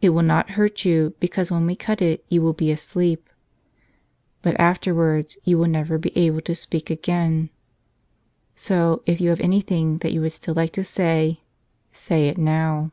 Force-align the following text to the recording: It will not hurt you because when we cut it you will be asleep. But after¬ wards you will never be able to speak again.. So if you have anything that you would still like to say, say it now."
It 0.00 0.08
will 0.16 0.22
not 0.22 0.52
hurt 0.52 0.86
you 0.86 1.14
because 1.20 1.50
when 1.50 1.66
we 1.66 1.76
cut 1.76 2.00
it 2.00 2.24
you 2.30 2.40
will 2.40 2.54
be 2.54 2.70
asleep. 2.70 3.28
But 4.40 4.56
after¬ 4.56 4.94
wards 4.94 5.36
you 5.44 5.58
will 5.58 5.66
never 5.68 5.98
be 5.98 6.16
able 6.18 6.40
to 6.40 6.54
speak 6.54 6.88
again.. 6.88 7.50
So 8.54 9.02
if 9.04 9.20
you 9.20 9.28
have 9.28 9.40
anything 9.40 9.98
that 9.98 10.14
you 10.14 10.22
would 10.22 10.32
still 10.32 10.54
like 10.54 10.72
to 10.72 10.82
say, 10.82 11.42
say 11.92 12.28
it 12.30 12.38
now." 12.38 12.92